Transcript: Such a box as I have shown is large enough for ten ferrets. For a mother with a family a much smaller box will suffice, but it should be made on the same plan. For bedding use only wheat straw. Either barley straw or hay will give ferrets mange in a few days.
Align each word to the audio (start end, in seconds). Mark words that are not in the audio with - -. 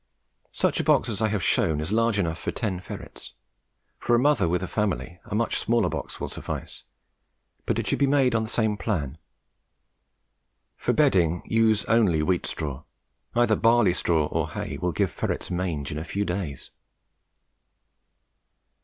Such 0.51 0.79
a 0.79 0.83
box 0.83 1.09
as 1.09 1.21
I 1.21 1.27
have 1.27 1.43
shown 1.43 1.79
is 1.79 1.91
large 1.91 2.17
enough 2.17 2.39
for 2.39 2.49
ten 2.51 2.79
ferrets. 2.79 3.35
For 3.99 4.15
a 4.15 4.19
mother 4.19 4.49
with 4.49 4.63
a 4.63 4.67
family 4.67 5.19
a 5.25 5.35
much 5.35 5.57
smaller 5.59 5.89
box 5.89 6.19
will 6.19 6.27
suffice, 6.27 6.85
but 7.67 7.77
it 7.77 7.85
should 7.85 7.99
be 7.99 8.07
made 8.07 8.33
on 8.33 8.41
the 8.41 8.49
same 8.49 8.77
plan. 8.77 9.19
For 10.75 10.91
bedding 10.91 11.43
use 11.45 11.85
only 11.85 12.23
wheat 12.23 12.47
straw. 12.47 12.81
Either 13.35 13.55
barley 13.55 13.93
straw 13.93 14.25
or 14.31 14.49
hay 14.49 14.79
will 14.79 14.91
give 14.91 15.11
ferrets 15.11 15.51
mange 15.51 15.91
in 15.91 15.99
a 15.99 16.03
few 16.03 16.25
days. 16.25 16.71